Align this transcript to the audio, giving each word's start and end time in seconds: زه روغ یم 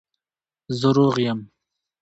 زه 0.79 0.87
روغ 0.95 1.15
یم 1.25 1.39